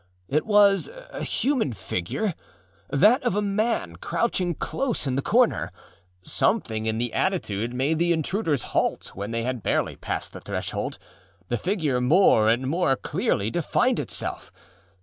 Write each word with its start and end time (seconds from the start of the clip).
It 0.29 0.47
was 0.47 0.89
a 1.11 1.21
human 1.23 1.73
figureâthat 1.75 3.21
of 3.21 3.35
a 3.35 3.41
man 3.43 3.97
crouching 3.97 4.55
close 4.55 5.05
in 5.05 5.13
the 5.13 5.21
corner. 5.21 5.71
Something 6.23 6.87
in 6.87 6.97
the 6.97 7.13
attitude 7.13 7.71
made 7.71 7.99
the 7.99 8.11
intruders 8.11 8.63
halt 8.73 9.11
when 9.13 9.29
they 9.29 9.43
had 9.43 9.61
barely 9.61 9.95
passed 9.95 10.33
the 10.33 10.41
threshold. 10.41 10.97
The 11.49 11.57
figure 11.57 12.01
more 12.01 12.49
and 12.49 12.67
more 12.67 12.95
clearly 12.95 13.51
defined 13.51 13.99
itself. 13.99 14.51